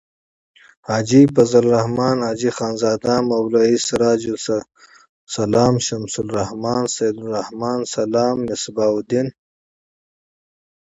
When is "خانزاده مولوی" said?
2.57-3.73